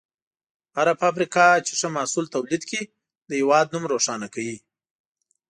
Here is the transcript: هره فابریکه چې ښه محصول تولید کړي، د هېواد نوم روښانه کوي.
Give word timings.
هره 0.77 0.93
فابریکه 1.01 1.47
چې 1.65 1.73
ښه 1.79 1.87
محصول 1.97 2.25
تولید 2.35 2.61
کړي، 2.69 2.83
د 3.29 3.31
هېواد 3.39 3.65
نوم 3.73 3.83
روښانه 3.93 4.27
کوي. 4.33 4.57